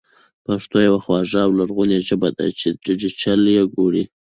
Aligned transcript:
پښتو 0.45 0.77
يوه 0.87 0.99
خواږه 1.03 1.39
او 1.45 1.51
لرغونې 1.59 1.97
ژبه 2.09 2.29
ده 2.37 2.45
چې 2.59 2.67
ډېجېټل 2.85 3.41
يې 3.55 3.63
کړو 3.73 4.03